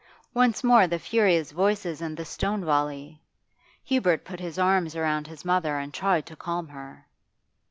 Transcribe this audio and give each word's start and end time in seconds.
Once 0.33 0.63
more 0.63 0.87
the 0.87 0.97
furious 0.97 1.51
voices 1.51 2.01
and 2.01 2.17
the 2.17 2.25
stone 2.25 2.65
volley 2.65 3.21
Hubert 3.83 4.25
put 4.25 4.39
his 4.39 4.57
arms 4.57 4.95
about 4.95 5.27
his 5.27 5.45
mother 5.45 5.77
and 5.77 5.93
tried 5.93 6.25
to 6.25 6.35
calm 6.35 6.67
her. 6.69 7.05